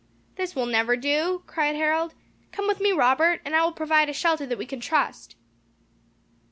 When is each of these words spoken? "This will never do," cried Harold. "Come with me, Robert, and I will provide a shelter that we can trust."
"This 0.33 0.55
will 0.55 0.65
never 0.65 0.97
do," 0.97 1.43
cried 1.45 1.75
Harold. 1.75 2.15
"Come 2.51 2.65
with 2.67 2.79
me, 2.79 2.91
Robert, 2.91 3.39
and 3.45 3.55
I 3.55 3.63
will 3.63 3.71
provide 3.71 4.09
a 4.09 4.13
shelter 4.13 4.47
that 4.47 4.57
we 4.57 4.65
can 4.65 4.79
trust." 4.79 5.35